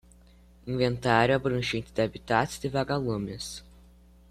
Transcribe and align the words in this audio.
Inventário 0.65 1.35
abrangente 1.35 1.93
de 1.93 2.01
habitats 2.01 2.57
de 2.57 2.67
vaga-lumes 2.67 3.63